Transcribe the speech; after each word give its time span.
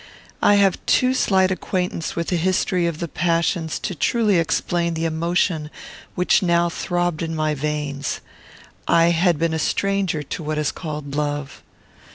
I 0.41 0.55
have 0.55 0.83
too 0.87 1.13
slight 1.13 1.51
acquaintance 1.51 2.15
with 2.15 2.29
the 2.29 2.35
history 2.35 2.87
of 2.87 2.97
the 2.97 3.07
passions 3.07 3.77
to 3.81 3.93
truly 3.93 4.39
explain 4.39 4.95
the 4.95 5.05
emotion 5.05 5.69
which 6.15 6.41
now 6.41 6.69
throbbed 6.69 7.21
in 7.21 7.35
my 7.35 7.53
veins. 7.53 8.19
I 8.87 9.11
had 9.11 9.37
been 9.37 9.53
a 9.53 9.59
stranger 9.59 10.23
to 10.23 10.41
what 10.41 10.57
is 10.57 10.71
called 10.71 11.13
love. 11.15 11.61